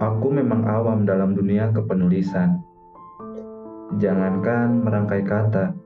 Aku 0.00 0.32
memang 0.32 0.64
awam 0.64 1.04
dalam 1.04 1.36
dunia 1.36 1.68
kepenulisan. 1.76 2.64
Jangankan 4.00 4.80
merangkai 4.80 5.20
kata, 5.26 5.76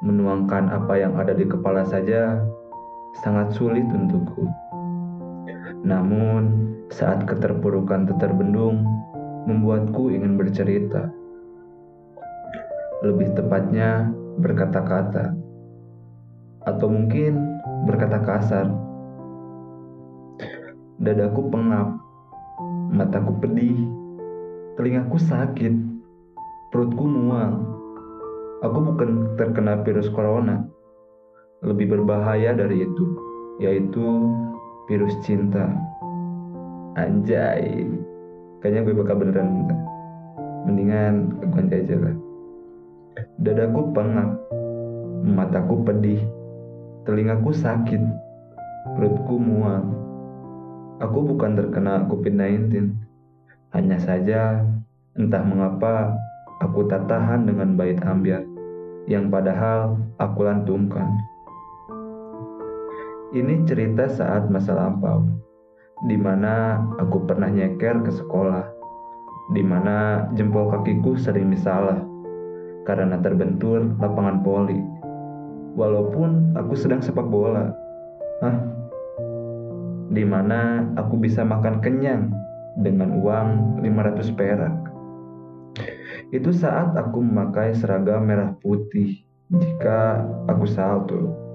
menuangkan 0.00 0.72
apa 0.72 0.94
yang 0.96 1.18
ada 1.20 1.36
di 1.36 1.44
kepala 1.44 1.84
saja 1.84 2.40
sangat 3.20 3.52
sulit 3.52 3.84
untukku. 3.92 4.48
Namun, 5.84 6.72
saat 6.88 7.28
keterpurukan 7.28 8.08
terbendung, 8.16 8.86
membuatku 9.46 10.10
ingin 10.10 10.40
bercerita. 10.40 11.12
Lebih 13.04 13.36
tepatnya, 13.36 14.10
berkata-kata. 14.40 15.36
Atau 16.66 16.88
mungkin 16.90 17.60
berkata 17.86 18.18
kasar. 18.24 18.66
Dadaku 20.96 21.52
pengap, 21.52 22.00
mataku 22.88 23.36
pedih, 23.44 23.84
telingaku 24.80 25.20
sakit, 25.20 25.76
perutku 26.72 27.04
mual. 27.04 27.68
Aku 28.64 28.80
bukan 28.80 29.36
terkena 29.36 29.84
virus 29.84 30.08
corona, 30.08 30.64
lebih 31.60 31.92
berbahaya 31.92 32.56
dari 32.56 32.88
itu, 32.88 33.04
yaitu 33.60 34.32
virus 34.88 35.12
cinta. 35.20 35.68
Anjay, 36.96 37.84
kayaknya 38.64 38.88
gue 38.88 38.96
bakal 38.96 39.20
beneran 39.20 39.68
Mendingan 40.64 41.36
gue 41.44 41.76
aja 41.76 41.96
lah. 42.00 42.16
Dadaku 43.44 43.92
pengap, 43.92 44.32
mataku 45.28 45.84
pedih, 45.84 46.24
telingaku 47.04 47.52
sakit, 47.52 48.00
perutku 48.96 49.36
mual. 49.36 50.05
Aku 50.96 51.28
bukan 51.28 51.60
terkena 51.60 52.08
COVID-19, 52.08 52.88
hanya 53.76 54.00
saja 54.00 54.64
entah 55.12 55.44
mengapa 55.44 56.16
aku 56.64 56.88
tak 56.88 57.04
tahan 57.04 57.44
dengan 57.44 57.76
bait 57.76 58.00
ambiar 58.00 58.40
yang 59.04 59.28
padahal 59.28 60.00
aku 60.16 60.48
lantumkan. 60.48 61.04
Ini 63.36 63.68
cerita 63.68 64.08
saat 64.08 64.48
masa 64.48 64.72
lampau, 64.72 65.20
di 66.08 66.16
mana 66.16 66.80
aku 66.96 67.28
pernah 67.28 67.52
nyeker 67.52 68.00
ke 68.00 68.16
sekolah, 68.16 68.64
di 69.52 69.60
mana 69.60 70.24
jempol 70.32 70.72
kakiku 70.72 71.12
sering 71.20 71.52
disalah 71.52 72.00
karena 72.88 73.20
terbentur 73.20 73.84
lapangan 74.00 74.40
poli. 74.40 74.80
Walaupun 75.76 76.56
aku 76.56 76.72
sedang 76.72 77.04
sepak 77.04 77.28
bola, 77.28 77.68
Hah? 78.40 78.85
Di 80.10 80.22
mana 80.22 80.86
aku 80.94 81.18
bisa 81.18 81.42
makan 81.42 81.82
kenyang 81.82 82.30
dengan 82.78 83.18
uang 83.18 83.80
500 83.82 84.38
perak. 84.38 84.74
Itu 86.30 86.50
saat 86.50 86.94
aku 86.94 87.22
memakai 87.22 87.74
seragam 87.74 88.26
merah 88.26 88.54
putih 88.58 89.26
jika 89.50 90.26
aku 90.50 90.66
salto 90.66 91.46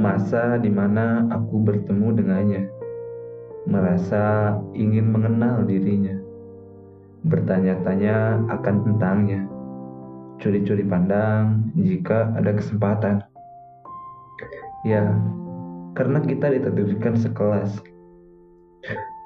masa 0.00 0.56
di 0.56 0.72
mana 0.72 1.28
aku 1.28 1.60
bertemu 1.60 2.08
dengannya, 2.16 2.62
merasa 3.68 4.56
ingin 4.72 5.12
mengenal 5.12 5.68
dirinya, 5.68 6.16
bertanya-tanya 7.28 8.48
akan 8.48 8.74
tentangnya, 8.88 9.44
curi-curi 10.40 10.88
pandang 10.88 11.68
jika 11.76 12.32
ada 12.32 12.56
kesempatan. 12.56 13.20
Ya, 14.88 15.12
karena 15.94 16.18
kita 16.22 16.52
ditakdirkan 16.54 17.14
sekelas. 17.18 17.80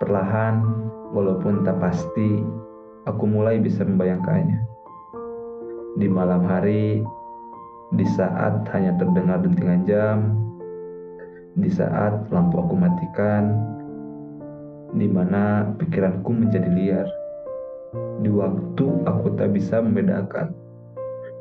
Perlahan, 0.02 0.60
walaupun 1.14 1.62
tak 1.62 1.78
pasti, 1.78 2.42
aku 3.06 3.24
mulai 3.24 3.62
bisa 3.62 3.86
membayangkannya. 3.86 4.60
Di 6.00 6.10
malam 6.10 6.42
hari, 6.44 7.00
di 7.94 8.06
saat 8.18 8.66
hanya 8.74 8.98
terdengar 8.98 9.40
dentingan 9.44 9.86
jam, 9.86 10.18
di 11.54 11.70
saat 11.70 12.26
lampu 12.34 12.58
aku 12.58 12.74
matikan, 12.74 13.54
di 14.98 15.06
mana 15.06 15.70
pikiranku 15.78 16.34
menjadi 16.34 16.70
liar. 16.74 17.08
Di 17.94 18.30
waktu 18.30 18.86
aku 19.06 19.38
tak 19.38 19.54
bisa 19.54 19.78
membedakan 19.78 20.50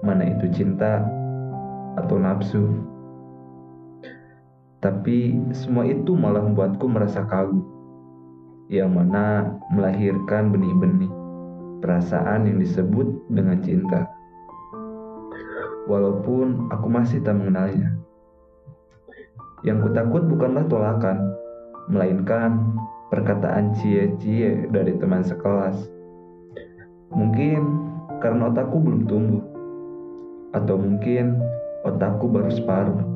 mana 0.03 0.35
itu 0.35 0.51
cinta 0.51 1.01
atau 1.97 2.19
nafsu. 2.19 2.92
Tapi 4.83 5.39
semua 5.55 5.87
itu 5.87 6.11
malah 6.11 6.43
membuatku 6.43 6.91
merasa 6.91 7.23
kagum, 7.23 7.63
yang 8.67 8.91
mana 8.91 9.55
melahirkan 9.71 10.51
benih-benih 10.51 11.07
perasaan 11.79 12.51
yang 12.51 12.59
disebut 12.59 13.07
dengan 13.31 13.63
cinta. 13.63 14.11
Walaupun 15.87 16.67
aku 16.67 16.91
masih 16.91 17.23
tak 17.23 17.39
mengenalnya. 17.39 17.95
Yang 19.63 19.87
kutakut 19.87 20.27
bukanlah 20.27 20.67
tolakan, 20.67 21.31
melainkan 21.87 22.75
perkataan 23.07 23.71
cie-cie 23.79 24.67
dari 24.67 24.99
teman 24.99 25.23
sekelas. 25.23 25.79
Mungkin 27.15 27.61
karena 28.19 28.51
otakku 28.51 28.83
belum 28.83 29.07
tumbuh, 29.07 29.43
atau 30.51 30.75
mungkin 30.75 31.39
otakku 31.87 32.27
baru 32.27 32.51
separuh. 32.51 33.12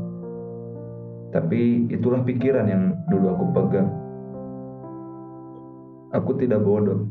Tapi 1.31 1.91
itulah 1.91 2.23
pikiran 2.23 2.65
yang 2.71 2.95
dulu 3.11 3.25
aku 3.35 3.45
pegang. 3.51 3.89
Aku 6.15 6.39
tidak 6.39 6.63
bodoh, 6.63 7.03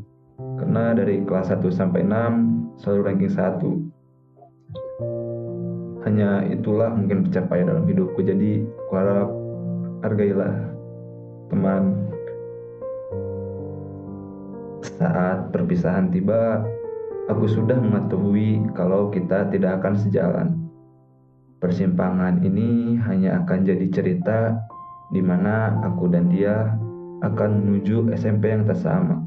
karena 0.57 0.97
dari 0.97 1.21
kelas 1.21 1.53
1 1.53 1.69
sampai 1.69 2.01
6 2.01 2.81
selalu 2.81 3.01
ranking 3.05 3.29
1 3.29 3.93
hanya 6.07 6.39
itulah 6.47 6.95
mungkin 6.95 7.27
pencapaian 7.27 7.67
dalam 7.67 7.83
hidupku. 7.83 8.23
Jadi 8.23 8.63
aku 8.63 8.93
harap 8.95 9.29
hargailah 10.07 10.55
teman. 11.51 11.83
Saat 14.97 15.51
perpisahan 15.51 16.09
tiba 16.09 16.63
aku 17.27 17.45
sudah 17.45 17.75
mengetahui 17.75 18.71
kalau 18.71 19.11
kita 19.11 19.51
tidak 19.51 19.83
akan 19.83 19.93
sejalan 19.99 20.47
persimpangan 21.57 22.41
ini 22.45 22.99
hanya 23.05 23.41
akan 23.43 23.65
jadi 23.65 23.87
cerita 23.89 24.39
di 25.09 25.23
mana 25.23 25.81
aku 25.85 26.11
dan 26.11 26.29
dia 26.29 26.77
akan 27.25 27.65
menuju 27.65 28.13
SMP 28.13 28.53
yang 28.53 28.67
tak 28.67 28.77
sama 28.77 29.23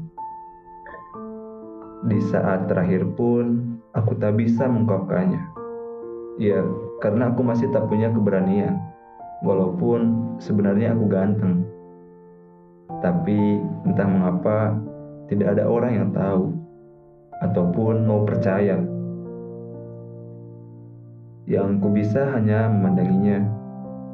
di 2.07 2.17
saat 2.31 2.65
terakhir 2.71 3.03
pun 3.13 3.77
aku 3.93 4.15
tak 4.17 4.39
bisa 4.39 4.65
mengungkapkannya 4.65 5.61
Ya, 6.39 6.63
karena 7.03 7.27
aku 7.29 7.43
masih 7.43 7.67
tak 7.75 7.91
punya 7.91 8.07
keberanian. 8.09 8.79
Walaupun 9.43 10.33
sebenarnya 10.39 10.95
aku 10.95 11.05
ganteng. 11.05 11.67
Tapi 13.03 13.61
entah 13.85 14.07
mengapa 14.07 14.73
tidak 15.27 15.57
ada 15.57 15.69
orang 15.69 15.91
yang 15.97 16.09
tahu 16.15 16.55
ataupun 17.45 18.09
mau 18.09 18.23
percaya. 18.23 18.79
Yang 21.51 21.83
ku 21.83 21.91
bisa 21.91 22.31
hanya 22.31 22.71
memandanginya 22.71 23.43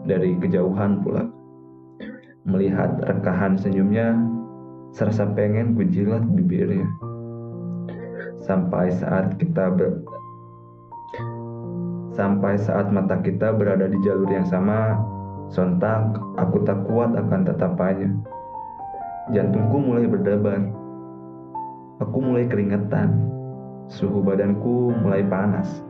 dari 0.09 0.33
kejauhan 0.41 1.05
pula. 1.05 1.29
Melihat 2.49 2.97
rekahan 3.05 3.53
senyumnya, 3.53 4.17
serasa 4.89 5.29
pengen 5.37 5.77
ku 5.77 5.85
jilat 5.85 6.25
bibirnya. 6.33 6.89
Sampai 8.41 8.89
saat 8.89 9.37
kita 9.37 9.69
ber 9.69 10.01
Sampai 12.17 12.57
saat 12.57 12.89
mata 12.89 13.21
kita 13.21 13.53
berada 13.53 13.85
di 13.85 14.01
jalur 14.01 14.25
yang 14.33 14.49
sama, 14.49 14.97
sontak 15.53 16.17
aku 16.41 16.65
tak 16.65 16.81
kuat 16.89 17.13
akan 17.13 17.45
tatapannya. 17.45 18.17
Jantungku 19.29 19.77
mulai 19.77 20.09
berdebar. 20.09 20.73
Aku 22.01 22.17
mulai 22.17 22.49
keringetan. 22.49 23.29
Suhu 23.85 24.25
badanku 24.25 24.97
mulai 24.97 25.21
panas. 25.29 25.85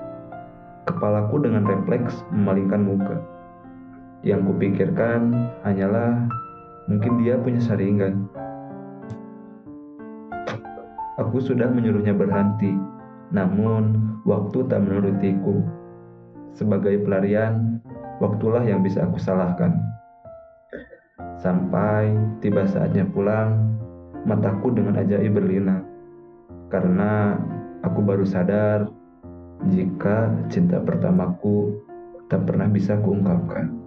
Kepalaku 0.87 1.43
dengan 1.43 1.67
refleks 1.67 2.23
memalingkan 2.31 2.87
muka. 2.87 3.19
Yang 4.23 4.47
kupikirkan 4.49 5.51
hanyalah 5.67 6.31
mungkin 6.87 7.19
dia 7.19 7.35
punya 7.35 7.59
saringan. 7.59 8.31
Aku 11.19 11.43
sudah 11.43 11.67
menyuruhnya 11.67 12.15
berhenti, 12.15 12.71
namun 13.35 14.15
waktu 14.23 14.63
tak 14.71 14.79
menurutiku. 14.79 15.59
Sebagai 16.55 17.03
pelarian, 17.03 17.83
waktulah 18.23 18.63
yang 18.63 18.79
bisa 18.79 19.03
aku 19.03 19.19
salahkan. 19.19 19.75
Sampai 21.37 22.15
tiba 22.39 22.63
saatnya 22.63 23.03
pulang, 23.11 23.75
mataku 24.23 24.71
dengan 24.71 24.97
ajaib 24.97 25.35
berlinang. 25.35 25.83
Karena 26.71 27.35
aku 27.83 27.99
baru 28.01 28.25
sadar 28.25 28.96
jika 29.65 30.29
cinta 30.53 30.77
pertamaku 30.77 31.73
tak 32.29 32.45
pernah 32.45 32.69
bisa 32.69 32.99
kuungkapkan. 33.01 33.86